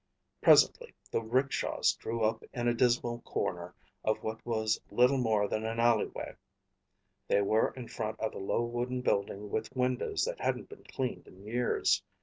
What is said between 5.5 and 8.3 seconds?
an alleyway. They were in front